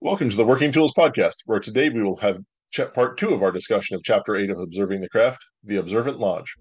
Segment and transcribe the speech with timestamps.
[0.00, 2.38] Welcome to the Working Tools Podcast, where today we will have
[2.94, 6.54] part two of our discussion of Chapter 8 of Observing the Craft, The Observant Lodge.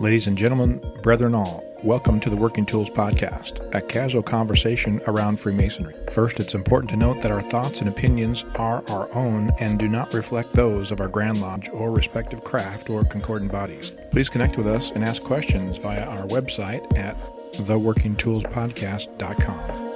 [0.00, 5.38] Ladies and gentlemen, brethren all, welcome to the Working Tools Podcast, a casual conversation around
[5.38, 5.94] Freemasonry.
[6.10, 9.86] First, it's important to note that our thoughts and opinions are our own and do
[9.86, 13.92] not reflect those of our Grand Lodge or respective craft or concordant bodies.
[14.10, 17.16] Please connect with us and ask questions via our website at
[17.52, 19.90] theworkingtoolspodcast.com.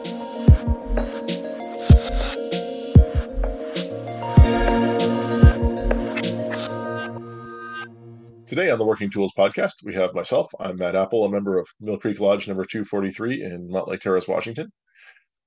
[8.46, 10.48] Today on the Working Tools Podcast, we have myself.
[10.60, 14.70] I'm Matt Appel, a member of Mill Creek Lodge number 243 in Mountlake Terrace, Washington.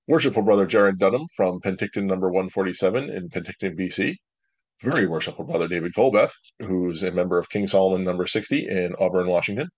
[0.08, 4.16] Worshipful Brother Jarrod Dunham from Penticton number 147 in Penticton, BC.
[4.82, 9.28] Very worshipful Brother David Colbeth, who's a member of King Solomon number 60 in Auburn,
[9.28, 9.70] Washington.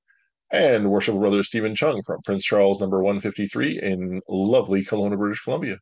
[0.52, 5.78] And worshipful Brother Steven Chung from Prince Charles number 153 in lovely Kelowna, British Columbia.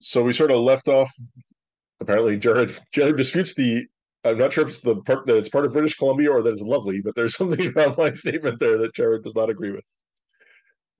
[0.00, 1.10] So we sort of left off.
[2.00, 3.86] Apparently, Jarrod Jarrod disputes the
[4.24, 6.52] I'm not sure if it's the part that it's part of British Columbia or that
[6.52, 9.84] it's lovely, but there's something about my statement there that Jarrod does not agree with.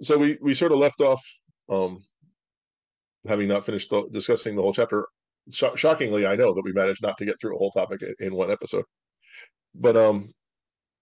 [0.01, 1.23] So we we sort of left off,
[1.69, 1.99] um,
[3.27, 5.07] having not finished the, discussing the whole chapter.
[5.51, 8.15] Sh- shockingly, I know that we managed not to get through a whole topic in,
[8.21, 8.85] in one episode.
[9.75, 10.33] But um,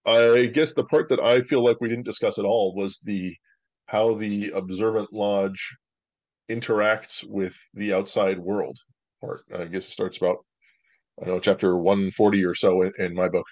[0.07, 3.35] I guess the part that I feel like we didn't discuss at all was the
[3.87, 5.77] how the observant lodge
[6.51, 8.79] interacts with the outside world
[9.21, 9.43] part.
[9.55, 10.39] I guess it starts about
[11.21, 13.47] I don't know chapter 140 or so in, in, my book.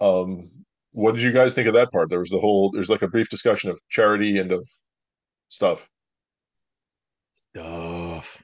[0.00, 0.50] Um,
[0.92, 2.10] what did you guys think of that part?
[2.10, 4.68] There was the whole there's like a brief discussion of charity and of
[5.48, 5.88] stuff.
[7.50, 8.42] Stuff.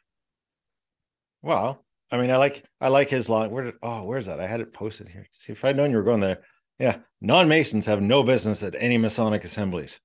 [1.43, 3.51] Well, I mean, I like I like his line.
[3.51, 4.41] Where did oh, where's that?
[4.41, 5.27] I had it posted here.
[5.33, 6.43] See if I'd known you were going there.
[6.79, 10.01] Yeah, non-masons have no business at any Masonic assemblies.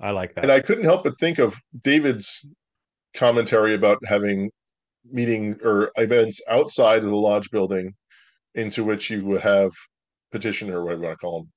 [0.00, 0.44] I like that.
[0.44, 2.48] And I couldn't help but think of David's
[3.14, 4.50] commentary about having
[5.10, 7.94] meetings or events outside of the lodge building
[8.54, 9.72] into which you would have
[10.32, 11.52] petitioner or whatever you want to call them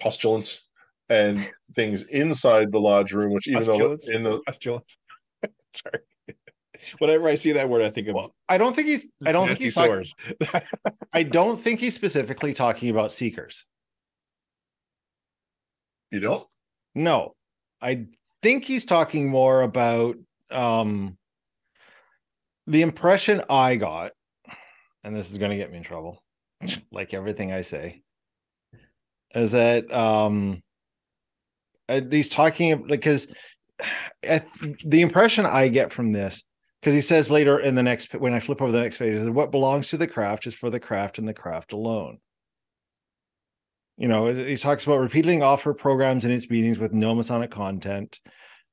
[0.00, 0.68] postulants
[1.08, 4.98] and things inside the lodge room which even though in the postulants
[5.72, 6.02] sorry
[6.98, 9.48] whenever i see that word i think of well, i don't think he's i don't
[9.48, 10.04] think he's talking,
[11.12, 13.66] i don't think he's specifically talking about seekers.
[16.10, 16.46] You don't?
[16.94, 17.34] No.
[17.82, 18.06] I
[18.42, 20.16] think he's talking more about
[20.50, 21.18] um
[22.66, 24.12] the impression I got,
[25.04, 26.22] and this is going to get me in trouble,
[26.90, 28.02] like everything I say,
[29.34, 30.62] is that um,
[31.88, 33.28] uh, he's talking because
[34.22, 36.42] the impression I get from this,
[36.80, 39.50] because he says later in the next when I flip over the next page, what
[39.50, 42.18] belongs to the craft is for the craft and the craft alone.
[43.96, 48.20] You know, he talks about repeatedly offer programs in its meetings with no Masonic content.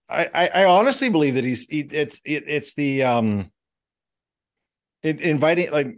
[0.10, 3.52] I, I, I honestly believe that he's he, it's it, it's the um
[5.02, 5.96] in, inviting like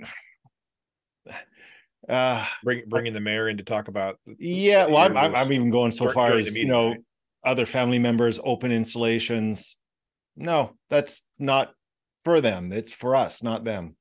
[2.09, 5.71] uh bring bringing the mayor in to talk about yeah well I'm, I'm, I'm even
[5.71, 6.99] going so far as meeting, you know right?
[7.43, 9.77] other family members open installations
[10.35, 11.73] no that's not
[12.25, 12.73] for them.
[12.73, 13.95] It's for us not them.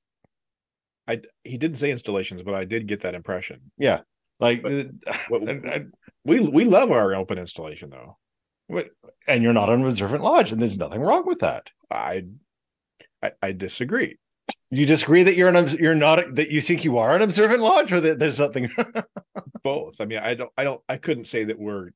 [1.07, 3.61] I he didn't say installations but i did get that impression.
[3.79, 4.01] Yeah
[4.41, 4.63] like
[5.29, 5.85] what, I,
[6.25, 8.17] we we love our open installation though.
[8.67, 8.89] What,
[9.29, 11.69] and you're not an observant lodge and there's nothing wrong with that.
[11.91, 12.25] I
[13.23, 14.17] I, I disagree.
[14.71, 17.93] You disagree that you're an you're not that you think you are an observant lodge
[17.93, 18.69] or that there's something
[19.63, 20.01] both.
[20.01, 21.91] I mean i don't i don't i couldn't say that we're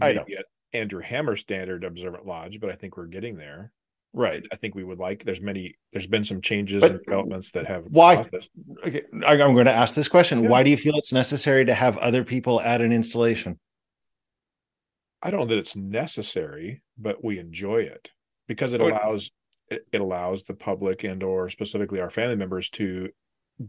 [0.00, 0.24] I know.
[0.72, 3.72] andrew hammer standard observant lodge but i think we're getting there
[4.12, 4.42] right.
[4.52, 7.66] I think we would like there's many there's been some changes but and developments that
[7.66, 8.24] have why
[8.86, 10.44] okay i'm going to ask this question.
[10.44, 10.50] Yeah.
[10.50, 13.58] why do you feel it's necessary to have other people at an installation?
[15.22, 18.10] I don't know that it's necessary but we enjoy it
[18.48, 19.30] because it allows
[19.70, 23.08] it allows the public and or specifically our family members to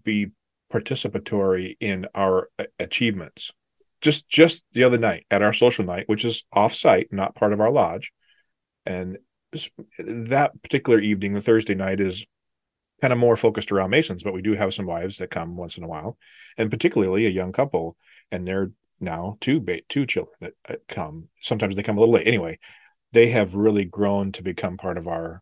[0.04, 0.32] be
[0.72, 3.52] participatory in our uh, achievements.
[4.02, 7.62] Just just the other night at our social night which is off-site not part of
[7.62, 8.12] our lodge
[8.86, 9.18] and
[10.00, 12.26] that particular evening the thursday night is
[13.02, 15.78] kind of more focused around masons but we do have some wives that come once
[15.78, 16.18] in a while
[16.58, 17.96] and particularly a young couple
[18.32, 18.72] and they're
[19.04, 21.28] now two two children that uh, come.
[21.42, 22.28] Sometimes they come a little late.
[22.28, 22.58] Anyway
[23.12, 25.42] they have really grown to become part of our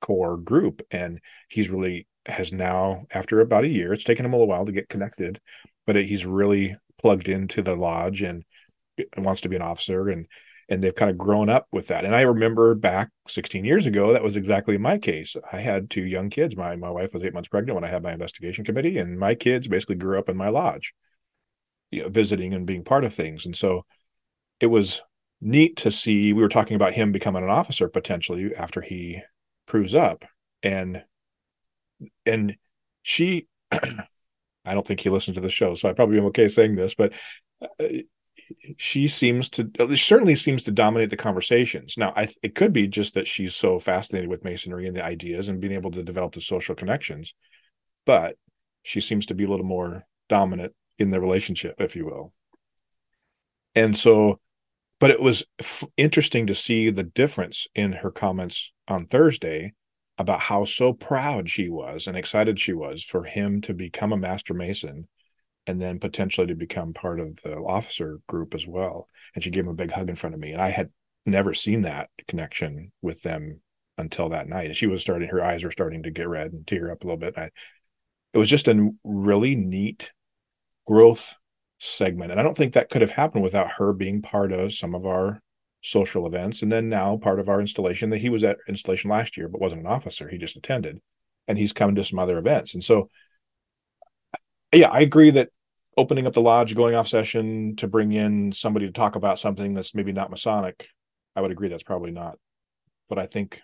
[0.00, 4.36] core group and he's really has now after about a year it's taken him a
[4.36, 5.38] little while to get connected
[5.86, 8.44] but he's really plugged into the lodge and
[9.16, 10.26] wants to be an officer and
[10.70, 12.04] and they've kind of grown up with that.
[12.04, 15.36] And i remember back 16 years ago that was exactly my case.
[15.52, 16.56] I had two young kids.
[16.56, 19.34] My my wife was eight months pregnant when i had my investigation committee and my
[19.34, 20.94] kids basically grew up in my lodge
[21.90, 23.46] you know, visiting and being part of things.
[23.46, 23.84] And so
[24.60, 25.02] it was
[25.40, 26.32] neat to see.
[26.32, 29.20] We were talking about him becoming an officer potentially after he
[29.66, 30.24] proves up,
[30.62, 31.02] and
[32.26, 32.56] and
[33.02, 36.76] she, I don't think he listened to the show, so I probably am okay saying
[36.76, 37.12] this, but
[37.62, 37.84] uh,
[38.76, 41.96] she seems to certainly seems to dominate the conversations.
[41.96, 45.48] Now, I, it could be just that she's so fascinated with masonry and the ideas
[45.48, 47.34] and being able to develop the social connections,
[48.06, 48.36] but
[48.82, 52.32] she seems to be a little more dominant in the relationship, if you will.
[53.74, 54.40] And so,
[54.98, 59.72] but it was f- interesting to see the difference in her comments on Thursday
[60.18, 64.18] about how so proud she was and excited she was for him to become a
[64.18, 65.06] master mason
[65.70, 69.08] and then potentially to become part of the officer group as well.
[69.34, 70.50] And she gave him a big hug in front of me.
[70.50, 70.90] And I had
[71.24, 73.60] never seen that connection with them
[73.96, 74.66] until that night.
[74.66, 77.06] And she was starting, her eyes were starting to get red and tear up a
[77.06, 77.34] little bit.
[77.38, 77.50] I,
[78.34, 80.12] it was just a really neat
[80.86, 81.36] growth
[81.78, 82.32] segment.
[82.32, 85.06] And I don't think that could have happened without her being part of some of
[85.06, 85.40] our
[85.82, 86.62] social events.
[86.62, 89.60] And then now part of our installation that he was at installation last year, but
[89.60, 90.28] wasn't an officer.
[90.28, 91.00] He just attended
[91.46, 92.74] and he's come to some other events.
[92.74, 93.08] And so
[94.72, 95.50] yeah, I agree that
[96.00, 99.74] opening up the lodge, going off session to bring in somebody to talk about something
[99.74, 100.86] that's maybe not Masonic,
[101.36, 102.38] I would agree that's probably not.
[103.10, 103.60] But I think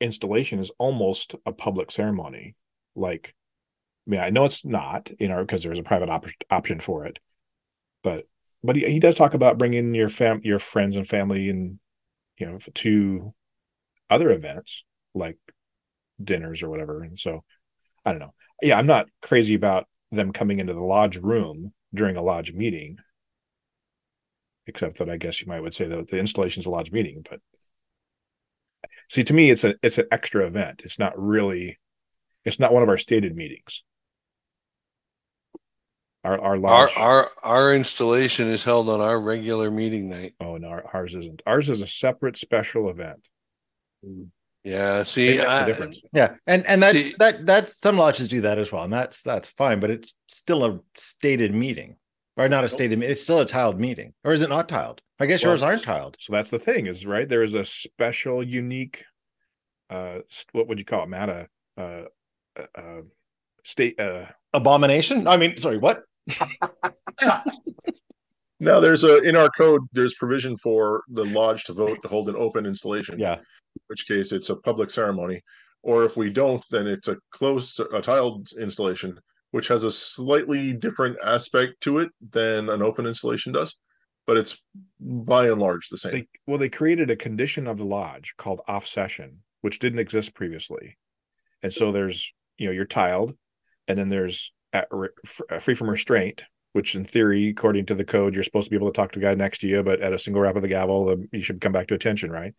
[0.00, 2.54] installation is almost a public ceremony.
[2.94, 3.34] Like,
[4.06, 7.04] I mean, I know it's not, you know, because there's a private op- option for
[7.04, 7.18] it,
[8.04, 8.26] but
[8.62, 11.80] but he, he does talk about bringing your fam your friends and family and
[12.38, 13.34] you know to
[14.08, 14.84] other events
[15.14, 15.38] like
[16.22, 17.02] dinners or whatever.
[17.02, 17.40] And so
[18.04, 18.34] I don't know.
[18.62, 22.96] Yeah, I'm not crazy about them coming into the lodge room during a lodge meeting.
[24.66, 27.24] Except that I guess you might would say that the installation is a lodge meeting,
[27.28, 27.40] but
[29.08, 30.82] see to me it's a it's an extra event.
[30.84, 31.78] It's not really
[32.44, 33.84] it's not one of our stated meetings.
[36.24, 40.34] Our our lodge our our, our installation is held on our regular meeting night.
[40.40, 41.42] Oh no, ours isn't.
[41.46, 43.28] Ours is a separate special event.
[44.04, 44.30] Mm.
[44.66, 46.02] Yeah, see, that's I, the difference.
[46.12, 49.22] Yeah, and and that see, that that's some lodges do that as well, and that's
[49.22, 49.78] that's fine.
[49.78, 51.94] But it's still a stated meeting,
[52.36, 52.98] or not a stated.
[52.98, 55.02] Meeting it's still a tiled meeting, or is it not tiled?
[55.20, 56.16] I guess well, yours aren't tiled.
[56.18, 57.28] So that's the thing, is right.
[57.28, 59.04] There is a special, unique,
[59.88, 60.18] uh,
[60.50, 61.28] what would you call it, Matt?
[61.28, 61.44] Uh,
[61.78, 62.04] uh,
[62.74, 63.02] uh
[63.62, 65.28] state uh abomination.
[65.28, 66.02] I mean, sorry, what?
[68.58, 72.30] Now there's a in our code there's provision for the lodge to vote to hold
[72.30, 73.18] an open installation.
[73.18, 73.40] Yeah
[73.86, 75.42] which case it's a public ceremony.
[75.82, 79.18] Or if we don't, then it's a closed, a tiled installation,
[79.52, 83.78] which has a slightly different aspect to it than an open installation does.
[84.26, 84.60] But it's
[84.98, 86.12] by and large the same.
[86.12, 90.34] They, well, they created a condition of the lodge called off session, which didn't exist
[90.34, 90.96] previously.
[91.62, 93.36] And so there's, you know, you're tiled,
[93.86, 94.88] and then there's uh, at,
[95.50, 96.42] uh, free from restraint,
[96.72, 99.20] which in theory, according to the code, you're supposed to be able to talk to
[99.20, 101.60] the guy next to you, but at a single rap of the gavel, you should
[101.60, 102.52] come back to attention, right?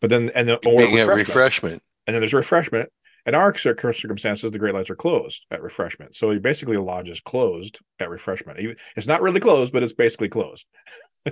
[0.00, 1.28] But then and then or refreshment.
[1.28, 1.82] refreshment.
[2.06, 2.90] And then there's refreshment.
[3.26, 6.16] In our current circumstances, the Great Lights are closed at refreshment.
[6.16, 8.58] So basically, a lodge is closed at refreshment.
[8.96, 10.66] It's not really closed, but it's basically closed.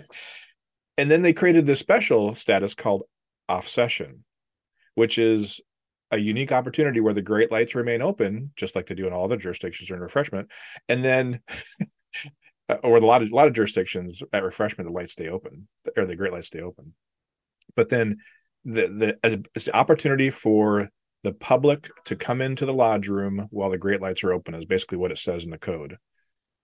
[0.98, 3.04] and then they created this special status called
[3.48, 4.24] off session,
[4.94, 5.60] which is
[6.10, 9.24] a unique opportunity where the Great Lights remain open, just like they do in all
[9.24, 10.50] other jurisdictions during refreshment.
[10.88, 11.40] And then,
[12.68, 15.66] uh, or a lot of a lot of jurisdictions at refreshment, the lights stay open,
[15.96, 16.94] or the Great Lights stay open.
[17.74, 18.16] But then
[18.66, 20.88] the the it's the opportunity for
[21.22, 24.64] the public to come into the lodge room while the great lights are open is
[24.64, 25.96] basically what it says in the code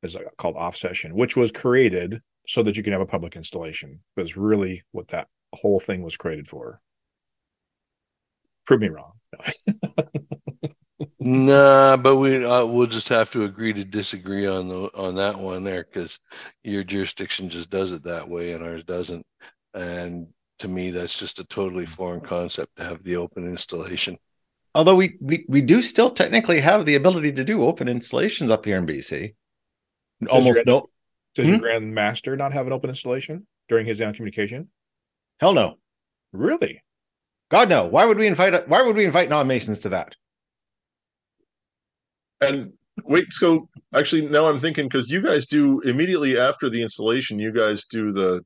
[0.03, 4.01] is called off session which was created so that you can have a public installation.
[4.17, 6.81] Was really what that whole thing was created for.
[8.67, 9.13] Prove me wrong.
[11.19, 15.39] Nah but we uh, we'll just have to agree to disagree on the on that
[15.39, 16.19] one there because
[16.65, 19.25] your jurisdiction just does it that way and ours doesn't.
[19.75, 20.29] And
[20.59, 24.17] to me, that's just a totally foreign concept to have the open installation.
[24.75, 28.65] Although we, we, we do still technically have the ability to do open installations up
[28.65, 29.35] here in BC.
[30.31, 30.87] Almost does your, no.
[31.35, 31.55] Does hmm?
[31.55, 34.69] your Grand Master not have an open installation during his down communication?
[35.41, 35.75] Hell no.
[36.33, 36.83] Really?
[37.51, 37.87] God no.
[37.87, 40.17] Why would we invite why would we invite non-masons to that?
[42.41, 42.73] And
[43.05, 47.53] wait, so actually now I'm thinking because you guys do immediately after the installation, you
[47.53, 48.45] guys do the the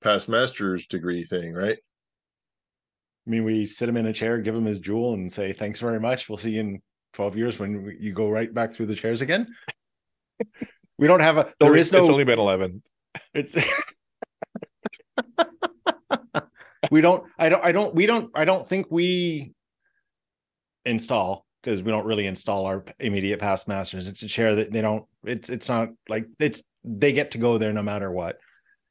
[0.00, 1.78] past master's degree thing, right?
[3.26, 5.80] I mean, we sit him in a chair, give him his jewel, and say, "Thanks
[5.80, 6.28] very much.
[6.28, 9.54] We'll see you in twelve years when you go right back through the chairs again."
[10.98, 11.52] we don't have a.
[11.60, 11.98] There is no.
[11.98, 12.82] It's only been eleven.
[13.34, 13.56] It's.
[16.90, 17.24] we don't.
[17.38, 17.64] I don't.
[17.64, 17.94] I don't.
[17.94, 18.30] We don't.
[18.34, 19.52] I don't think we
[20.86, 24.08] install because we don't really install our immediate past masters.
[24.08, 25.04] It's a chair that they don't.
[25.24, 25.50] It's.
[25.50, 26.62] It's not like it's.
[26.82, 28.38] They get to go there no matter what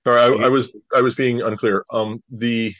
[0.07, 1.83] Sorry, I, I was I was being unclear.
[1.91, 2.73] Um, the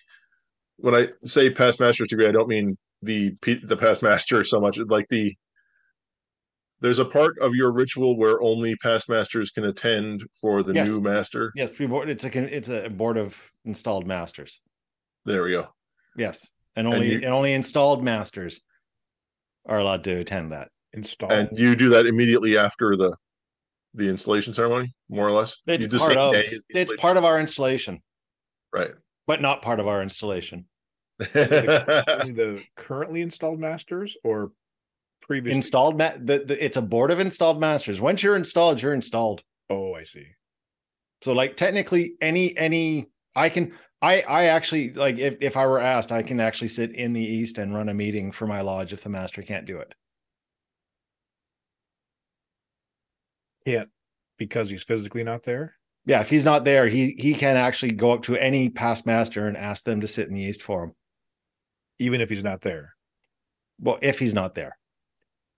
[0.77, 4.79] when I say past master's degree, I don't mean the the past master so much.
[4.79, 5.35] Like the
[6.79, 10.87] there's a part of your ritual where only past masters can attend for the Yes.
[10.87, 11.51] new master.
[11.53, 12.09] Yes, pre-board.
[12.09, 14.61] It's a it's a board of installed masters.
[15.25, 15.67] There we go.
[16.15, 18.61] Yes, and And only you- and only installed masters
[19.65, 20.69] are allowed to attend that.
[20.93, 21.29] Install.
[21.29, 23.17] And you do that immediately after the
[23.93, 25.57] the installation ceremony, more or less.
[25.67, 28.01] It's You part of day as the it's part of our installation,
[28.73, 28.91] right.
[29.25, 30.65] but not part of our installation.
[31.19, 34.51] The currently installed masters or
[35.21, 37.99] previous Installed ma- the, the it's a board of installed masters.
[37.99, 39.43] Once you're installed, you're installed.
[39.69, 40.25] Oh, I see.
[41.21, 45.79] So like technically any any I can I I actually like if if I were
[45.79, 48.93] asked, I can actually sit in the east and run a meeting for my lodge
[48.93, 49.93] if the master can't do it.
[53.67, 53.89] Can't
[54.37, 55.75] because he's physically not there.
[56.05, 59.45] Yeah, if he's not there, he he can actually go up to any past master
[59.45, 60.93] and ask them to sit in the east for him.
[61.99, 62.93] even if he's not there.
[63.81, 64.77] Well, if he's not there.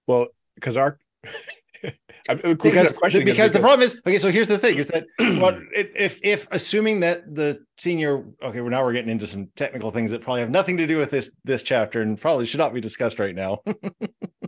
[0.07, 0.97] Well, because our
[2.27, 4.17] I'm, of course, because questioning it because the problem is okay.
[4.17, 5.05] So here's the thing: is that
[5.39, 9.91] what if if assuming that the senior okay, well now we're getting into some technical
[9.91, 12.73] things that probably have nothing to do with this this chapter and probably should not
[12.73, 13.59] be discussed right now.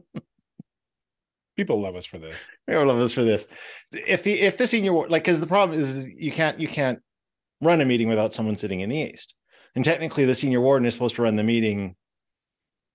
[1.62, 2.50] people love us for this.
[2.68, 3.48] I love us for this.
[3.92, 7.00] If the if the senior ward like because the problem is you can't you can't
[7.62, 9.36] run a meeting without someone sitting in the east,
[9.76, 11.96] and technically the senior warden is supposed to run the meeting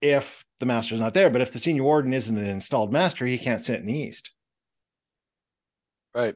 [0.03, 1.31] if the master's not there.
[1.31, 4.33] But if the senior warden isn't an installed master, he can't sit in the east.
[6.15, 6.35] Right.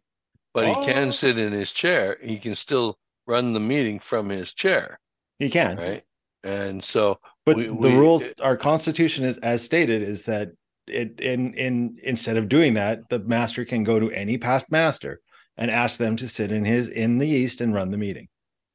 [0.55, 0.85] But he Oh.
[0.85, 2.19] can sit in his chair.
[2.23, 4.99] He can still run the meeting from his chair.
[5.39, 6.03] He can, Right.
[6.43, 10.51] And so But We- the we- rules, our constitution is as stated, is that
[10.87, 15.21] it in in instead of doing that, the master can go to any past master
[15.57, 18.29] and ask them to sit in his in the east and run the meeting.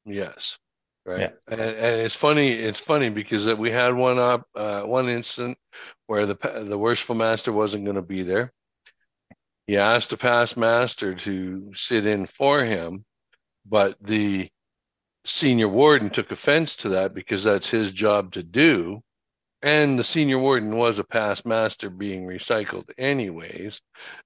[0.05, 0.57] Yes.
[1.05, 1.19] Right.
[1.19, 1.29] Yeah.
[1.47, 2.51] And, and it's funny.
[2.51, 5.57] It's funny because we had one up, uh, one instant
[6.07, 8.51] where the the worshipful master wasn't going to be there.
[9.67, 13.03] He asked the past master to sit in for him,
[13.65, 14.49] but the
[15.25, 19.01] senior warden took offense to that because that's his job to do.
[19.65, 23.81] And the senior warden was a past master being recycled anyways.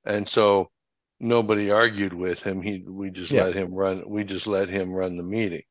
[0.05, 0.69] And so
[1.21, 2.61] nobody argued with him.
[2.61, 3.45] He we just Yeah.
[3.45, 5.63] let him run we just let him run the meeting.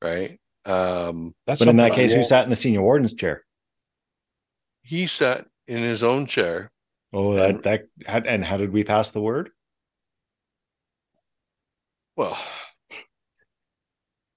[0.00, 0.38] Right.
[0.64, 3.44] Um That's But in that something I case, who sat in the senior warden's chair?
[4.82, 6.70] he sat in his own chair.
[7.12, 9.50] Oh, that that and how did we pass the word?
[12.16, 12.38] Well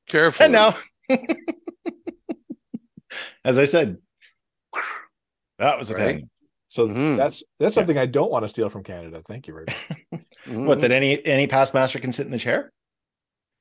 [0.08, 0.46] careful.
[0.46, 0.76] And now,
[3.46, 4.00] as I said,
[5.60, 6.16] that was a Right.
[6.18, 6.30] pain.
[6.68, 7.18] So Mhm.
[7.18, 9.22] that's that's something I don't want to steal from Canada.
[9.28, 9.66] Thank you very
[10.12, 10.68] much.
[10.68, 12.72] What that any any past master can sit in the chair?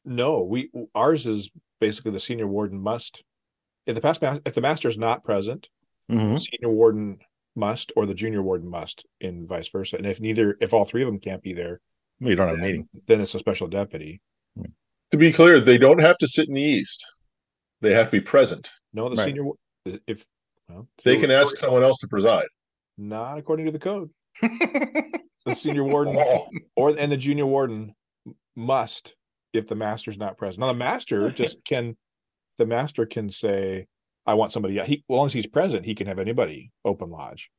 [0.04, 1.50] No, we ours is
[1.80, 3.24] basically the senior warden must
[3.86, 5.68] if the past if the master is not present,
[6.10, 6.38] Mhm.
[6.38, 7.18] senior warden
[7.56, 9.96] must or the junior warden must, and vice versa.
[9.96, 11.80] And if neither, if all three of them can't be there,
[12.20, 12.88] We don't have a then, meeting.
[13.06, 14.20] then it's a special deputy.
[15.10, 17.04] To be clear, they don't have to sit in the east.
[17.80, 18.70] They have to be present.
[18.92, 19.24] No, the Right.
[19.24, 19.50] senior
[20.06, 20.24] if
[20.68, 22.46] well, They can ask someone else to preside.
[22.96, 24.10] not according to the code.
[25.46, 26.14] The senior warden
[26.76, 27.94] or and the junior warden
[28.54, 29.14] must
[29.54, 30.60] if the master's not present.
[30.60, 31.96] Now the master just can
[32.58, 33.86] the master can say,
[34.26, 37.50] I want somebody he as long as he's present, he can have anybody open lodge.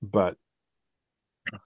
[0.00, 0.38] But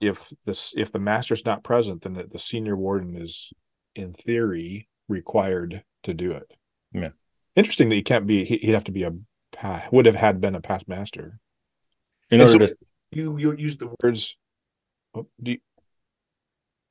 [0.01, 3.53] if this if the master's not present, then the, the senior warden is
[3.95, 6.53] in theory required to do it.
[6.91, 7.09] Yeah.
[7.55, 9.17] Interesting that he can't be he- he'd have to be a pa-
[9.91, 11.39] would have had been a past master.
[12.31, 12.77] in And order so- to
[13.11, 14.37] You you use the words
[15.15, 15.59] oh, do you,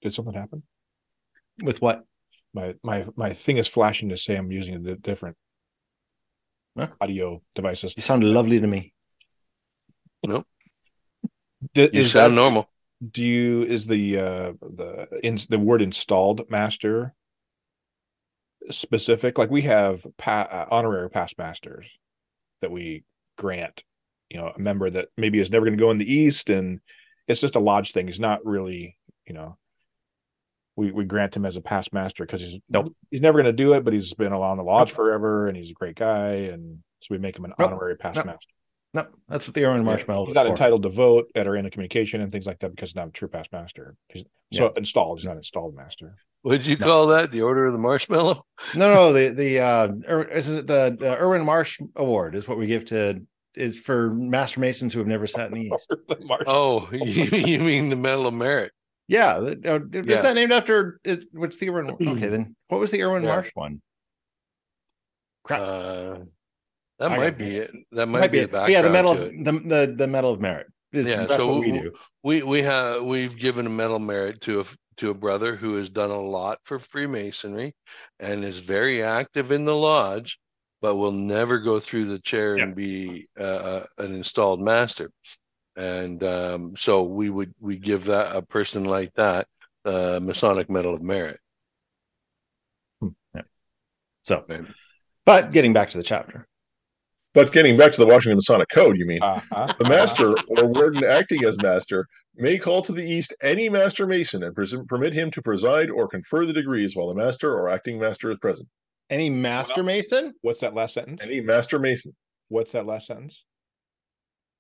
[0.03, 0.63] did something happen?
[1.63, 2.05] with what?
[2.55, 5.37] my my my thing is flashing to say I'm using a different
[6.77, 6.89] Huh?
[7.01, 7.95] audio devices.
[7.97, 8.93] You sound lovely to me.
[11.75, 12.69] D- You is sound that- normal.
[13.13, 17.15] Do you is the uh the in the word installed master
[18.71, 19.39] specific?
[19.39, 21.87] Like we have pa- uh, honorary past masters
[22.61, 23.05] that we
[23.37, 23.85] grant,
[24.31, 26.81] you know, a member that maybe is never going to go in the east, and
[27.27, 28.07] it's just a lodge thing.
[28.07, 28.97] He's not really,
[29.27, 29.55] you know.
[30.77, 32.95] We, we grant him as a past master because he's Nope.
[33.11, 35.73] he's never going to do it, but he's been along the lodge forever, and he's
[35.73, 37.73] a great guy, and so we make him an Nope.
[37.73, 38.27] honorary past Nope.
[38.27, 38.53] master.
[38.95, 40.51] No, that's what the Aaron Marshmallow He's not for.
[40.51, 43.09] entitled to vote at our end of communication and things like that because he's not
[43.09, 43.97] a true past master.
[44.09, 45.19] He's so installed.
[45.19, 46.15] He's not installed master.
[46.43, 46.87] What'd you No.
[46.87, 47.31] call that?
[47.33, 48.45] The Order of the Marshmallow?
[48.75, 52.59] No, no, the the uh, Ir- isn't it the the Irwin Marsh Award is what
[52.59, 53.21] we give to
[53.55, 55.93] is for master masons who have never sat in the east.
[56.09, 58.73] The Oh, you, you mean the Medal of Merit?
[59.09, 60.23] Yeah, the, uh, is Yeah.
[60.23, 61.01] that named after?
[61.03, 61.97] Is, what's the Irwin?
[62.17, 63.31] Okay, then what was the Irwin Yeah.
[63.31, 63.81] Marsh one?
[65.45, 66.19] Crap, Uh,
[66.99, 67.73] that I might be it.
[67.93, 68.71] That might, might be, be it.
[68.71, 69.45] yeah, the medal, to it.
[69.45, 70.67] the, the the medal of merit.
[70.93, 71.93] Is, Yeah, that's so what we do.
[72.23, 74.65] We we have we've given a medal of merit to a
[74.99, 77.75] to a brother who has done a lot for Freemasonry
[78.21, 80.39] and is very active in the lodge,
[80.81, 85.11] but will never go through the chair and be uh, uh, an installed master.
[85.77, 89.47] And um, so we would we give that a person like that
[89.85, 91.39] uh, Masonic Medal of Merit.
[94.23, 94.45] So,
[95.25, 96.47] but getting back to the chapter.
[97.39, 99.73] But getting back to the Washington Masonic Code, you mean Uh-huh.
[99.79, 102.05] the master or warden acting as master
[102.35, 106.09] may call to the east any master mason and pres- permit him to preside or
[106.09, 108.69] confer the degrees while the master or acting master is present.
[109.09, 110.35] Any master mason?
[110.41, 111.23] What's that last sentence?
[111.23, 112.11] Any master mason,
[112.49, 113.45] What's that last sentence?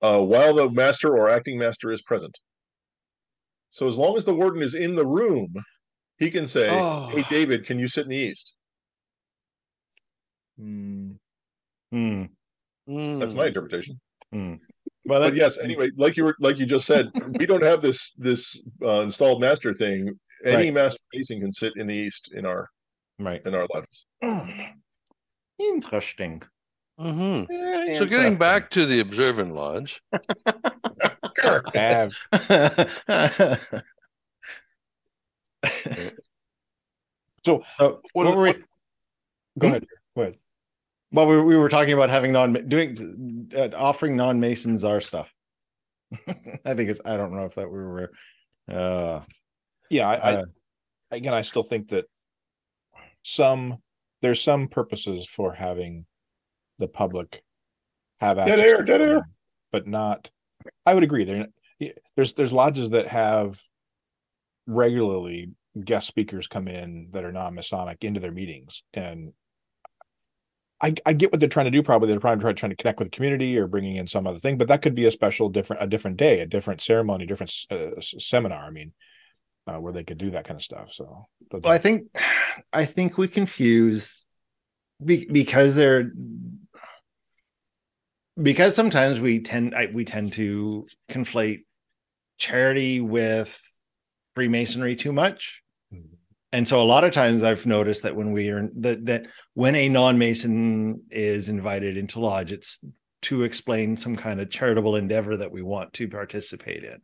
[0.00, 2.38] uh, while the master or acting master is present.
[3.70, 5.52] So as long as the warden is in the room,
[6.18, 7.08] he can say, Oh.
[7.08, 8.54] "Hey, David, can you sit in the east?"
[10.56, 11.14] Hmm.
[11.90, 12.24] Hmm.
[12.88, 14.00] That's my interpretation.
[14.32, 14.58] Well,
[15.20, 18.62] But yes, anyway, like you were, like you just said, we don't have this this
[18.82, 20.18] uh, installed master thing.
[20.44, 20.74] Any Right.
[20.74, 22.68] master mason can sit in the east in our
[23.18, 23.40] right.
[23.46, 24.04] in our lodges.
[25.58, 26.42] Interesting.
[27.00, 27.46] Mhm.
[27.48, 30.02] Very So getting back to the Observant Lodge,
[37.44, 38.60] So, So, what what is- were we, what-
[39.58, 39.84] go ahead.
[40.16, 40.36] Go ahead.
[41.10, 45.32] Well, we, we were talking about having non doing uh, offering non masons our stuff.
[46.64, 47.00] I think it's.
[47.04, 48.10] I don't know if that we were.
[48.70, 49.20] Uh,
[49.90, 50.44] Yeah, I, Uh,
[51.12, 52.06] I again, I still think that
[53.22, 53.76] some
[54.22, 56.06] there's some purposes for having
[56.78, 57.42] the public
[58.20, 59.28] have Dead access air, to dead them, air.
[59.72, 60.30] but not.
[60.84, 61.24] I would agree.
[61.24, 61.46] There,
[62.16, 63.58] there's there's lodges that have
[64.66, 65.52] regularly
[65.84, 69.32] guest speakers come in that are non-Masonic into their meetings, and
[70.80, 71.82] I, I get what they're trying to do.
[71.82, 74.58] Probably they're probably trying, to connect with the community or bringing in some other thing,
[74.58, 78.00] but that could be a special, different, a different day, a different ceremony, different uh,
[78.00, 78.64] seminar.
[78.64, 78.92] I mean,
[79.66, 80.92] uh, where they could do that kind of stuff.
[80.92, 82.04] So, well, I think,
[82.72, 84.24] I think we confuse
[85.04, 86.10] be, because they're
[88.40, 91.64] because sometimes we tend I, we tend to conflate
[92.36, 93.60] charity with
[94.34, 95.62] Freemasonry too much.
[96.52, 99.74] And so a lot of times I've noticed that when we are that that when
[99.74, 102.82] a non-mason is invited into lodge, it's
[103.22, 107.00] to explain some kind of charitable endeavor that we want to participate in.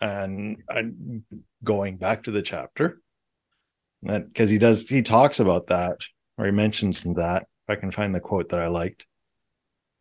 [0.00, 1.24] And I'm
[1.64, 3.00] going back to the chapter
[4.02, 5.96] that because he does he talks about that
[6.36, 7.46] or he mentions that.
[7.68, 9.06] If I can find the quote that I liked.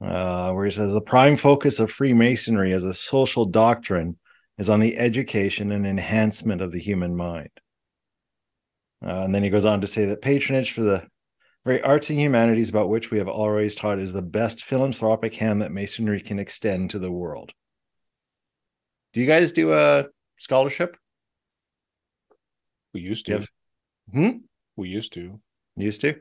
[0.04, 4.18] Uh, where he says the prime focus of Freemasonry as a social doctrine
[4.58, 7.50] is on the education and enhancement of the human mind.
[9.06, 11.06] Uh, and then he goes on to say that patronage for the
[11.66, 15.62] very arts and humanities about which we have always taught is the best philanthropic hand
[15.62, 17.52] that Masonry can extend to the world.
[19.14, 20.06] Do you guys do a
[20.40, 20.96] scholarship?
[22.96, 23.34] we used to.
[23.34, 23.48] Yes.
[24.14, 24.38] Hmm?
[24.78, 25.42] We used to.
[25.76, 26.16] Used to?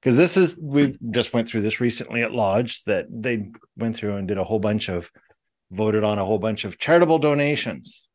[0.00, 4.16] Because this is, we just went through this recently at Lodge that they went through
[4.16, 5.10] and did a whole bunch of,
[5.70, 8.08] voted on a whole bunch of charitable donations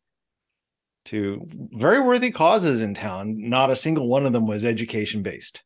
[1.06, 3.36] to very worthy causes in town.
[3.50, 5.64] Not a single one of them was education based.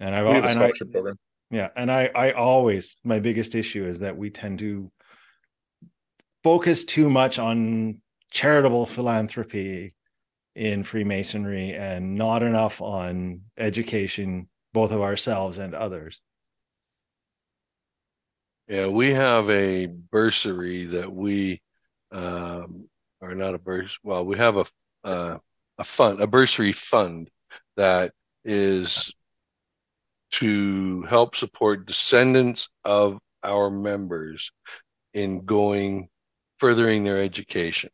[0.00, 1.18] And I've We have a and I, program.
[1.50, 4.90] yeah, and I I always my biggest issue is that we tend to
[6.42, 8.00] focus too much on
[8.30, 9.94] charitable philanthropy
[10.54, 16.20] in Freemasonry and not enough on education, both of ourselves and others.
[18.68, 21.60] Yeah, we have a bursary that we,
[22.12, 22.88] um,
[23.20, 23.98] or not a burs.
[24.02, 24.64] Well, we have a
[25.04, 25.38] uh,
[25.78, 27.28] a fund, a bursary fund
[27.76, 28.12] that
[28.44, 29.12] is
[30.32, 34.50] to help support descendants of our members
[35.14, 36.08] in going
[36.58, 37.90] furthering their education,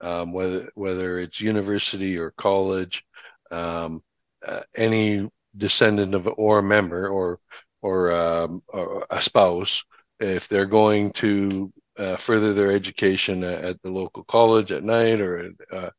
[0.00, 3.04] um, whether whether it's university or college,
[3.50, 4.02] um,
[4.46, 7.40] uh, any descendant of or a member or
[7.82, 9.84] or, um, or a spouse
[10.20, 15.50] if they're going to uh, further their education at, the local college at night or
[15.72, 15.90] uh,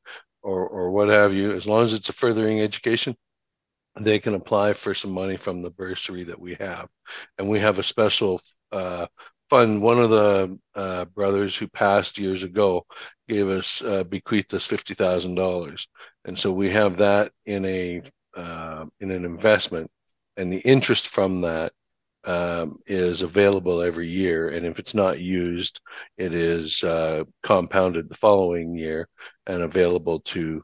[0.43, 3.15] or or what have you, as long as it's a furthering education,
[3.99, 6.87] they can apply for some money from the bursary that we have,
[7.37, 9.07] and we have a special uh,
[9.49, 9.81] fund.
[9.81, 12.85] One of the uh, brothers who passed years ago
[13.27, 15.87] gave us uh, bequeathed us fifty thousand dollars,
[16.25, 18.01] and so we have that in a
[18.35, 19.89] uh, in an investment,
[20.37, 21.73] and the interest from that
[22.27, 25.79] um, is available every year, and if it's not used,
[26.17, 29.07] it is uh, compounded the following year
[29.47, 30.61] and available to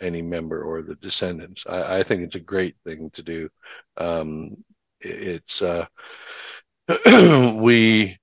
[0.00, 1.64] any member or the descendants.
[1.66, 3.48] I, I think it's a great thing to do.
[3.96, 4.62] Um,
[5.00, 5.86] it's uh,
[7.56, 8.18] we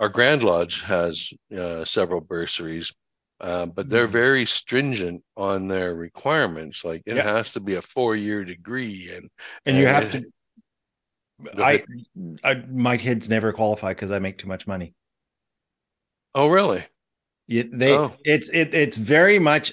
[0.00, 2.90] our Grand Lodge has uh, several bursaries,
[3.40, 4.12] uh, but they're mm-hmm.
[4.12, 6.82] very stringent on their requirements.
[6.82, 7.24] Like it yeah.
[7.24, 9.28] has to be a four-year degree, and
[9.66, 10.24] and you have to.
[11.56, 11.84] I,
[12.42, 14.94] I my kids never qualify because I make too much money.
[16.34, 16.84] Oh, really?
[17.46, 18.14] Yeah, they oh.
[18.24, 19.72] it's it it's very much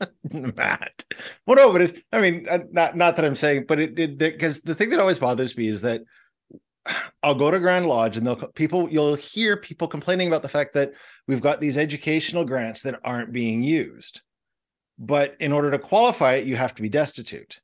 [0.32, 1.04] Matt.
[1.46, 4.60] Well, no, but it, I mean, uh, not not that I'm saying, but it because
[4.60, 6.02] the thing that always bothers me is that
[7.22, 10.74] I'll go to Grand Lodge and they'll people you'll hear people complaining about the fact
[10.74, 10.92] that
[11.26, 14.22] we've got these educational grants that aren't being used.
[14.98, 17.60] But in order to qualify it, you have to be destitute.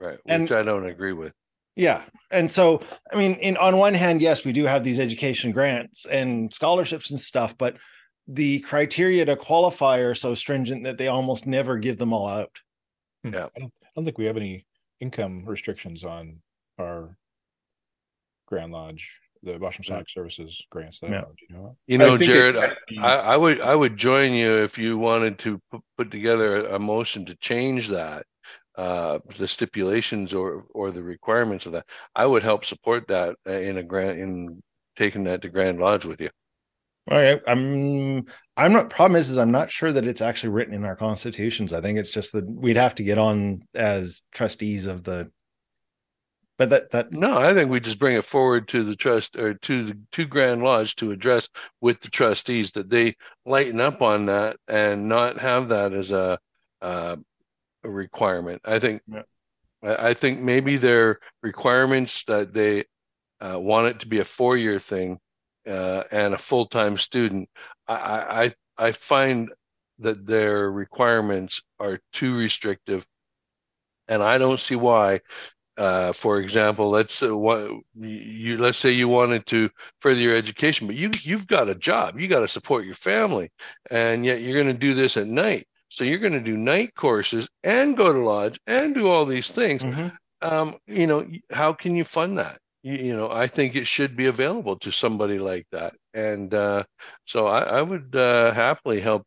[0.00, 0.18] Right.
[0.22, 1.32] Which and, I don't agree with.
[1.76, 2.02] Yeah.
[2.30, 2.82] And so
[3.12, 7.10] I mean, in on one hand, yes, we do have these education grants and scholarships
[7.10, 7.76] and stuff, but
[8.26, 12.60] the criteria to qualify are so stringent that they almost never give them all out.
[13.24, 13.34] Hmm.
[13.34, 13.46] Yeah.
[13.56, 14.66] I don't, I don't think we have any
[15.00, 16.28] income restrictions on
[16.78, 17.16] our
[18.46, 21.20] Grand Lodge, the Washington Sonic Services grants that yeah.
[21.20, 24.78] know, you know, you know Jarrod, it, I, I, would I would join you if
[24.78, 25.60] you wanted to
[25.96, 28.24] put together a motion to change that,
[28.78, 31.84] uh, the stipulations or or the requirements of that.
[32.14, 34.62] I would help support that in a grant in
[34.96, 36.30] taking that to Grand Lodge with you.
[37.10, 38.24] All right, I'm
[38.56, 41.72] I'm not problem is is I'm not sure that it's actually written in our constitutions.
[41.72, 45.28] I think it's just that we'd have to get on as trustees of the
[46.56, 49.54] but that that no, I think we just bring it forward to the trust or
[49.54, 51.48] to the to Grand Lodge to address
[51.80, 56.38] with the trustees that they lighten up on that and not have that as a
[56.80, 57.16] uh,
[57.84, 58.60] a requirement.
[58.64, 59.22] I think yeah.
[59.82, 62.84] I, I, think maybe their requirements that they
[63.40, 65.18] uh, want it to be a four year thing
[65.68, 67.48] uh, and a full time student.
[67.86, 69.50] I, I I find
[70.00, 73.06] that their requirements are too restrictive
[74.06, 75.20] and I don't see why
[75.78, 80.88] uh, for example, let's uh, what you let's say you wanted to further your education,
[80.88, 83.48] but you you've got a job, you got to support your family,
[83.88, 85.67] and yet you're going to do this at night.
[85.88, 89.50] So you're going to do night courses and go to lodge and do all these
[89.50, 89.82] things.
[89.82, 90.08] Mm-hmm.
[90.42, 92.60] Um, you know, how can you fund that?
[92.82, 96.84] You, you, know, I think it should be available to somebody like that, and uh,
[97.24, 99.24] so I, I would uh, happily help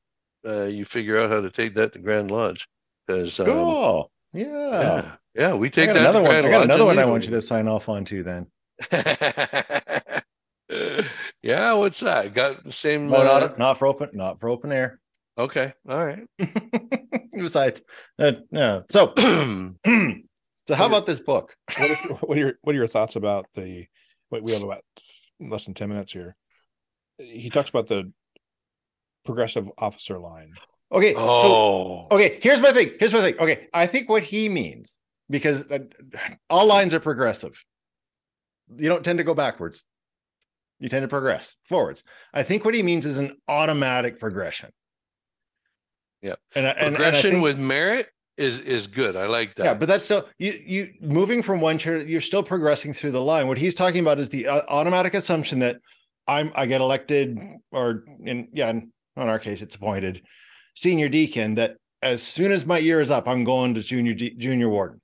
[0.48, 2.66] uh, you figure out how to take that to Grand Lodge
[3.06, 4.12] because um, cool.
[4.34, 4.48] yeah.
[4.48, 6.36] yeah yeah, we take another one.
[6.36, 8.24] I got another one I want you to sign off on too.
[8.24, 8.48] Then.
[11.42, 12.34] yeah, what's that?
[12.34, 13.08] Got the same?
[13.08, 13.24] No, uh...
[13.24, 15.00] not not for open, not for open air.
[15.38, 16.24] Okay, all right.
[17.34, 17.82] Besides,
[18.20, 18.82] uh, yeah.
[18.90, 19.14] So,
[20.68, 21.56] so how about this book?
[21.78, 23.86] what, are, what are your what are your thoughts about the?
[24.30, 24.82] Wait, we have about
[25.40, 26.36] less than ten minutes here.
[27.18, 28.12] He talks about the
[29.26, 30.48] progressive officer line.
[30.92, 31.14] Okay.
[31.16, 32.08] Oh.
[32.10, 32.40] So, okay.
[32.42, 32.92] Here's my thing.
[33.00, 33.38] Here's my thing.
[33.40, 33.68] Okay.
[33.74, 34.98] I think what he means
[35.30, 35.80] because uh,
[36.50, 37.64] all lines are progressive.
[38.76, 39.84] You don't tend to go backwards.
[40.80, 42.04] You tend to progress forwards.
[42.34, 44.72] I think what he means is an automatic progression.
[46.22, 46.36] Yeah.
[46.56, 48.08] And, and progression and think, with merit
[48.38, 49.16] is is good.
[49.16, 49.66] I like that.
[49.66, 53.22] Yeah, but that's still you you moving from one chair, you're still progressing through the
[53.22, 53.48] line.
[53.48, 55.78] What he's talking about is the uh, automatic assumption that
[56.28, 57.38] I'm I get elected
[57.72, 60.22] or in yeah, in, in our case it's appointed
[60.76, 64.70] senior deacon that as soon as my year is up, I'm going to junior junior
[64.70, 65.00] warden.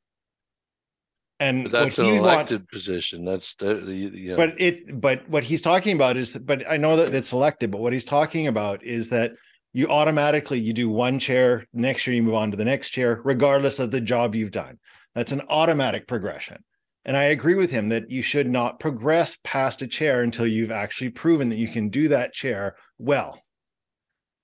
[1.39, 3.23] And but that's an elected wants, position.
[3.23, 4.38] That's the, you know.
[4.38, 7.82] but it but what he's talking about is but I know that it's elected, but
[7.82, 9.34] what he's talking about is that
[9.78, 13.22] you automatically you do one chair, next year you move on to the next chair,
[13.24, 14.80] regardless of the job you've done.
[15.13, 16.63] That's an automatic progression.
[17.06, 20.72] And I agree with him that you should not progress past a chair until you've
[20.72, 23.40] actually proven that you can do that chair well.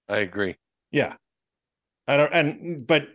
[0.07, 0.55] I agree.
[0.91, 1.15] Yeah.
[2.07, 3.07] I don't and but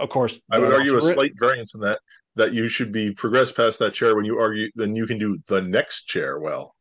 [0.00, 2.00] of course I would argue a slight variance in that
[2.36, 5.38] that you should be progressed past that chair when you argue then you can do
[5.46, 6.74] the next chair well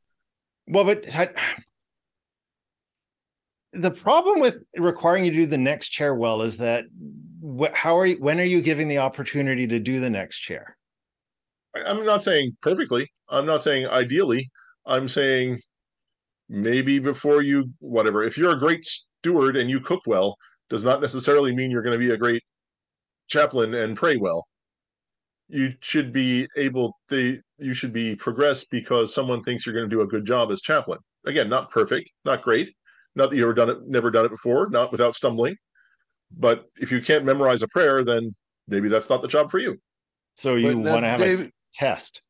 [0.68, 1.06] well but
[3.74, 6.86] the problem with requiring you to do the next chair well is that
[7.74, 10.78] how are you when are you giving the opportunity to do the next chair?
[11.76, 13.12] I'm not saying perfectly.
[13.30, 14.50] I'm not saying ideally.
[14.86, 15.60] I'm saying
[16.50, 18.24] maybe before you whatever.
[18.24, 20.36] If you're a great steward and you cook well
[20.70, 22.44] does not necessarily mean you're going to be a great
[23.28, 24.46] chaplain and pray well.
[25.50, 29.96] You should be able to you should be progressed because someone thinks you're going to
[29.96, 31.00] do a good job as chaplain.
[31.26, 32.70] Again not perfect not great
[33.18, 35.56] not that you've ever done it never done it before not without stumbling
[36.38, 38.32] but if you can't memorize a prayer then
[38.68, 39.78] maybe that's not the job for you
[40.38, 42.22] so you want to have a test.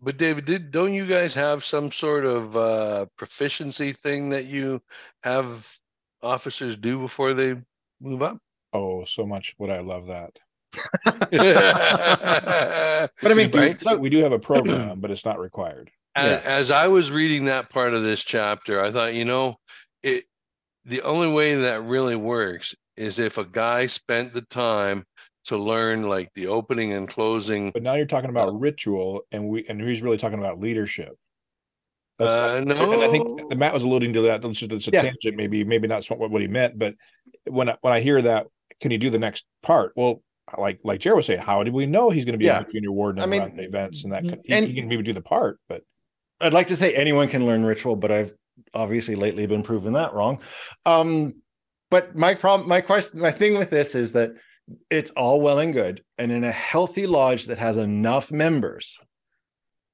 [0.00, 4.80] But David, did don't you guys have some sort of uh, proficiency thing that you
[5.22, 5.68] have
[6.22, 7.56] officers do before they
[8.00, 8.38] move up?
[8.72, 10.30] Oh, so much would I love that.
[13.22, 15.88] But I mean, we, do, we do have a program, but it's not required.
[16.14, 19.56] as, as I was reading that part of this chapter, I thought, you know,
[20.02, 20.24] it
[20.86, 25.04] the only way that really works is if a guy spent the time
[25.46, 27.70] to learn like the opening and closing.
[27.72, 31.14] But now you're talking about ritual, and we and he's really talking about leadership.
[32.18, 33.48] That's Uh, and I think no.
[33.48, 34.40] that Matt was alluding to that.
[34.42, 35.02] That's a Yeah.
[35.02, 36.94] tangent, maybe maybe not what, what he meant, but
[37.50, 38.46] when I, when I hear that,
[38.80, 39.92] can you do the next part?
[39.96, 40.22] Well,
[40.56, 42.60] like like Jarrod was saying, how did we know he's going to be Yeah.
[42.60, 44.26] a junior warden I and mean, events and that?
[44.26, 45.82] Kind he, and- he can maybe do the part, but
[46.40, 48.32] I'd like to say anyone can learn ritual, but I've
[48.74, 50.40] obviously lately been proven that wrong.
[50.84, 51.34] Um,
[51.90, 54.32] but my problem, my question, my thing with this is that
[54.90, 58.98] it's all well and good, and in a healthy lodge that has enough members,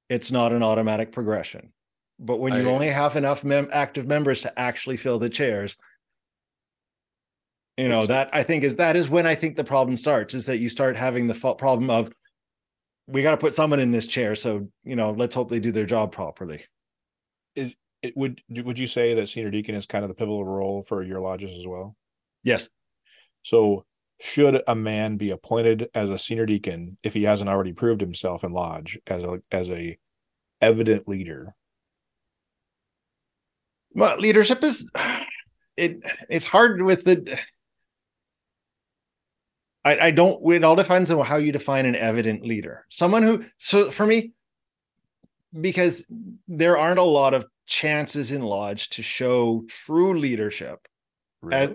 [0.09, 1.71] it's not an automatic progression.
[2.19, 5.75] But when you I- only have enough mem- active members to actually fill the chairs,
[7.77, 10.33] you know that I think is that is when I think the problem starts.
[10.33, 12.11] Is that you start having the problem of
[13.07, 15.71] we got to put someone in this chair, so you know let's hope they do
[15.71, 16.63] their job properly.
[18.03, 21.01] It would would you say that senior deacon is kind of the pivotal role for
[21.01, 21.95] your lodges as well?
[22.43, 22.69] Yes.
[23.41, 23.85] So
[24.19, 28.43] should a man be appointed as a senior deacon if he hasn't already proved himself
[28.43, 29.97] in lodge as a as a
[30.61, 31.53] evident leader?
[33.93, 34.89] Well, leadership is
[35.77, 36.03] it.
[36.29, 37.39] It's hard with the.
[39.85, 40.41] I, I don't.
[40.53, 42.85] It all depends on how you define an evident leader.
[42.89, 43.43] Someone who.
[43.57, 44.33] So for me,
[45.59, 46.07] because
[46.47, 50.79] there aren't a lot of chances in lodge to show true leadership.
[51.51, 51.71] As,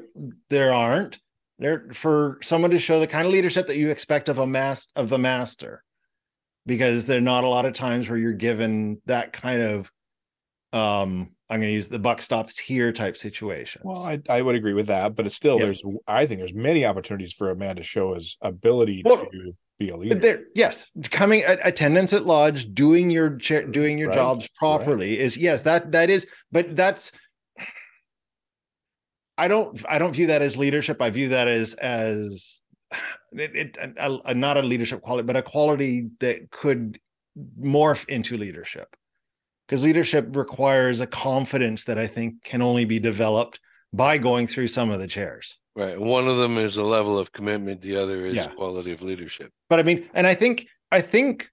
[0.49, 1.19] there aren't
[1.59, 4.89] there for someone to show the kind of leadership that you expect of a mass
[4.97, 5.83] of the master,
[6.65, 9.93] because there are not a lot of times where you're given that kind of
[10.73, 14.55] um I'm going to use the buck stops here type situation Well, I, I would
[14.55, 15.67] agree with that, but it's still Yeah.
[15.67, 19.53] there's I think there's many opportunities for a man to show his ability Well, to
[19.79, 20.15] be a leader.
[20.17, 25.37] There, yes, coming at attendance at lodge, doing your doing your Right, jobs properly is
[25.37, 27.13] yes, that that is, but that's.
[29.37, 29.81] I don't.
[29.89, 31.01] I don't view that as leadership.
[31.01, 32.63] I view that as as
[33.33, 36.99] it, it a, a- not a leadership quality, but a quality that could
[37.61, 38.89] morph into leadership.
[39.67, 43.61] Because leadership requires a confidence that I think can only be developed
[43.93, 45.59] by going through some of the chairs.
[45.79, 46.01] Right.
[46.01, 47.81] One of them is a level of commitment.
[47.81, 48.49] The other is Yeah.
[48.49, 49.53] quality of leadership.
[49.71, 51.49] but I mean, and I think I think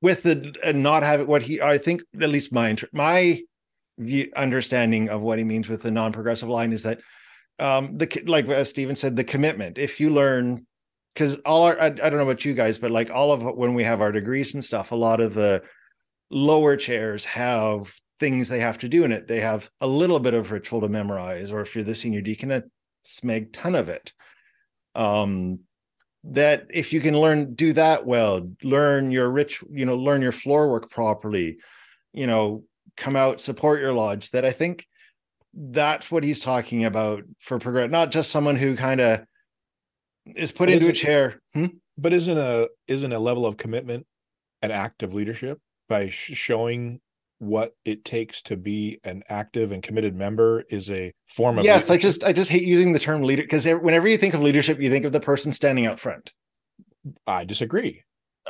[0.00, 3.42] with the uh, not having what he, I think at least my my
[3.98, 7.00] view understanding of what he means with the non-progressive line is that
[7.58, 9.76] um the like as Steven said, the commitment.
[9.76, 10.66] If you learn,
[11.12, 13.74] because all our I, I don't know about you guys, but like all of when
[13.74, 15.62] we have our degrees and stuff, a lot of the
[16.30, 19.28] lower chairs have things they have to do in it.
[19.28, 22.50] They have a little bit of ritual to memorize, or if you're the senior deacon,
[22.50, 22.64] a
[23.04, 24.12] smeg ton of it.
[24.94, 25.60] Um,
[26.24, 30.32] that if you can learn do that well learn your rich you know learn your
[30.32, 31.58] floor work properly
[32.12, 32.64] you know
[32.96, 34.86] come out support your lodge that i think
[35.54, 39.20] that's what he's talking about for progress not just someone who kind of
[40.26, 41.66] is put But into a chair Hmm?
[41.96, 44.06] but isn't a isn't a level of commitment
[44.60, 47.00] an act of leadership by sh- showing
[47.38, 51.88] what it takes to be an active and committed member is a form of yes
[51.88, 54.80] i just i just hate using the term leader because whenever you think of leadership
[54.80, 56.32] you think of the person standing out front
[57.26, 58.02] I disagree.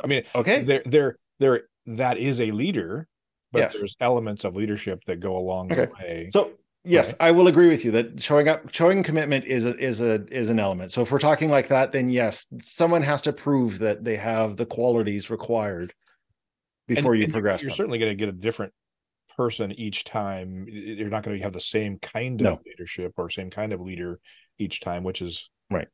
[0.03, 1.61] I mean, okay there, there, there.
[1.85, 3.07] That is a leader,
[3.51, 3.73] but Yes.
[3.77, 6.29] there's elements of leadership that go along the way.
[6.33, 6.51] So
[6.83, 7.29] yes, Right.
[7.29, 10.49] I will agree with you that showing up, showing commitment is a is a is
[10.49, 10.91] an element.
[10.91, 14.57] So if we're talking like that, then yes, someone has to prove that they have
[14.57, 15.93] the qualities required
[16.89, 17.61] And- before you and progress.
[17.61, 17.75] You're them.
[17.77, 18.73] certainly going to get a different
[19.37, 20.65] person each time.
[20.67, 22.59] You're not going to have the same kind of No.
[22.65, 24.19] leadership or same kind of leader
[24.57, 25.87] each time, which is Right.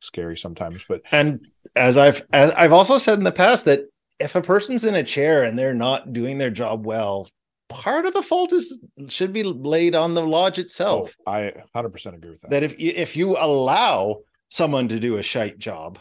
[0.00, 0.84] scary sometimes.
[0.88, 1.40] But And
[1.76, 3.80] as I've as I've also said in the past that
[4.18, 7.28] if a person's in a chair and they're not doing their job well,
[7.68, 11.14] part of the fault is should be laid on the lodge oh, itself.
[11.26, 12.50] I 100% agree with that.
[12.50, 15.98] that if you, if you allow someone to do a shite job,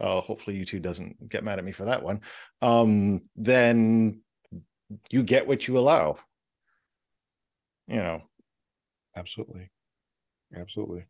[0.00, 2.20] uh, hopefully you two doesn't get mad at me for that one.
[2.62, 4.22] Um, then
[5.10, 6.16] you get what you allow.
[7.86, 8.22] You know,
[9.16, 9.70] Absolutely,
[10.56, 11.06] absolutely.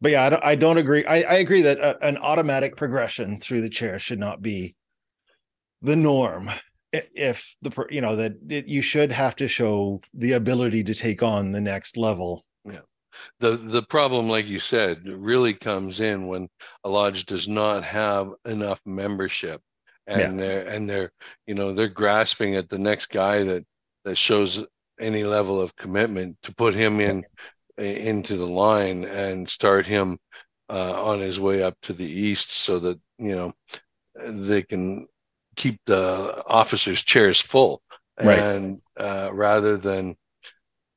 [0.00, 1.04] but yeah, I don't, I don't agree.
[1.04, 4.76] I, I agree that a, an automatic progression through the chair should not be
[5.82, 6.48] the norm.
[6.92, 11.22] If the you know that it, you should have to show the ability to take
[11.22, 12.45] on the next level.
[13.40, 16.48] The the problem, like you said, really comes in when
[16.84, 19.60] a lodge does not have enough membership
[20.06, 20.38] and Yeah.
[20.38, 21.10] they're and they're
[21.46, 23.64] you know they're grasping at the next guy that
[24.04, 24.64] that shows
[25.00, 27.24] any level of commitment to put him in
[27.78, 30.18] into the line and start him
[30.70, 33.52] uh, on his way up to the east so that you know
[34.26, 35.06] they can
[35.56, 37.82] keep the officers chairs full
[38.22, 38.46] Right.
[38.46, 40.16] and uh, rather than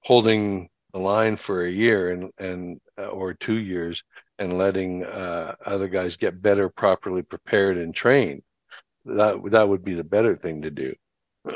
[0.03, 4.03] holding the line for a year and and uh, or two years
[4.37, 8.41] and letting uh, other guys get better properly prepared and trained
[9.05, 10.93] that that would be the better thing to do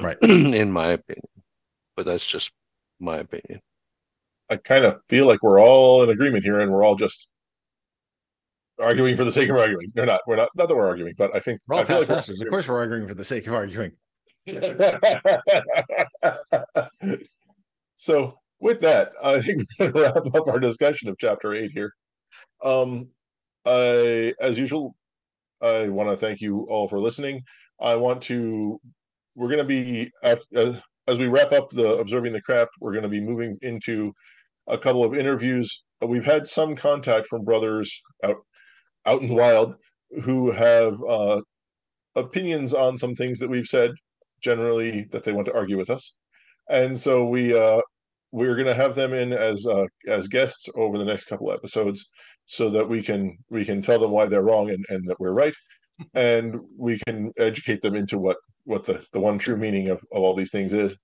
[0.02, 0.18] Right.
[0.22, 1.28] in my opinion
[1.96, 2.52] but that's just
[3.00, 3.60] my opinion
[4.50, 7.30] I kind of feel like we're all in agreement here, and we're all just
[8.80, 9.92] arguing for the sake of arguing.
[9.94, 10.22] They're not.
[10.28, 10.50] We're not.
[10.56, 12.42] Not that we're arguing, but I think We're all I feel past like masters.
[12.42, 13.92] Of course, we're arguing for the sake of arguing.
[17.96, 21.72] so with that, I think we're going to wrap up our discussion of chapter eight
[21.72, 21.94] here.
[22.64, 23.10] Um,
[23.66, 24.96] I, as usual,
[25.62, 27.44] I want to thank you all for listening.
[27.80, 28.80] I want to.
[29.36, 30.74] We're going to be uh,
[31.08, 32.72] as we wrap up the observing the craft.
[32.80, 34.14] We're going to be moving into
[34.68, 35.84] a couple of interviews.
[36.02, 38.38] We've had some contact from brothers out
[39.06, 39.76] out in the wild
[40.24, 41.42] who have uh,
[42.16, 43.92] opinions on some things that we've said
[44.42, 46.16] generally that they want to argue with us
[46.70, 47.80] and so we uh
[48.34, 52.10] we're going to have them in as uh as guests over the next couple episodes
[52.48, 55.32] so that we can we can tell them why they're wrong and, and that we're
[55.32, 55.56] right.
[56.16, 60.24] And we can educate them into what what the the one true meaning of, of
[60.24, 60.98] all these things is.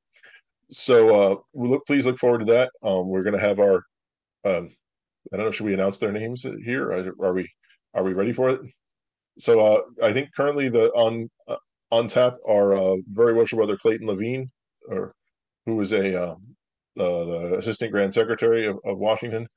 [0.71, 2.71] So uh look please look forward to that.
[2.83, 3.83] Um we're going to have our
[4.45, 4.69] um
[5.31, 6.91] i don't know should we announce their names here?
[6.91, 7.47] Are, are we
[7.93, 8.61] are we ready for it?
[9.37, 11.61] So uh i think currently the on uh,
[11.91, 14.49] on tap are uh, very worship brother Clayton Levine,
[14.87, 15.13] or
[15.65, 16.35] who is a uh,
[16.95, 19.47] the assistant grand secretary of, of Washington,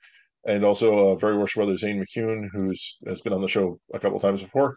[0.47, 3.99] and also uh, very worship brother Zane McCune, who's has been on the show a
[3.99, 4.77] couple of times before,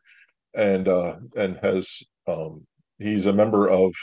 [0.53, 2.65] and uh, and has um,
[2.99, 3.93] he's a member of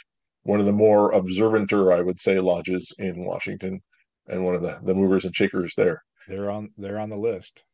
[0.45, 3.81] one of the more observanter, I would say, lodges in Washington,
[4.29, 6.03] and one of the the movers and shakers there.
[6.29, 7.65] They're on they're on the list.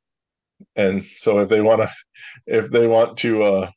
[0.75, 1.91] And so if they want to,
[2.47, 3.43] if they want to.
[3.43, 3.71] Uh,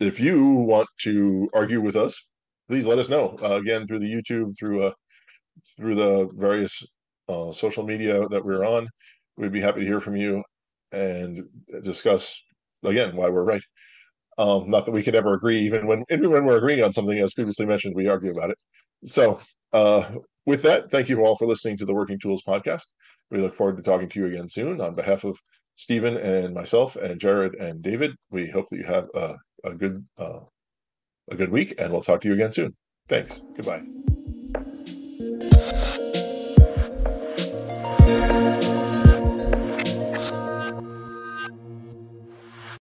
[0.00, 2.20] if you want to argue with us,
[2.68, 3.36] please let us know.
[3.42, 4.92] Uh, again, through the YouTube, through uh,
[5.76, 6.82] through the various
[7.28, 8.88] uh, social media that we're on,
[9.36, 10.42] we'd be happy to hear from you
[10.92, 11.42] and
[11.82, 12.40] discuss
[12.84, 13.62] again why we're right.
[14.36, 17.18] Um, not that we could ever agree, even when even when we're agreeing on something,
[17.18, 18.58] as previously mentioned, we argue about it.
[19.04, 19.40] So,
[19.72, 20.10] uh,
[20.46, 22.92] with that, thank you all for listening to the Working Tools podcast.
[23.30, 24.80] We look forward to talking to you again soon.
[24.80, 25.38] On behalf of
[25.76, 30.04] Steven and myself and Jarrod and David, we hope that you have a, a good
[30.18, 30.40] uh,
[31.30, 32.74] a good week, and we'll talk to you again soon.
[33.08, 33.42] Thanks.
[33.54, 33.84] Goodbye.